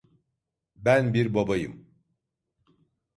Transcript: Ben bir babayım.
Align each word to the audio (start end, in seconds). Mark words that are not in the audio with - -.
Ben 0.75 1.13
bir 1.13 1.33
babayım. 1.33 1.87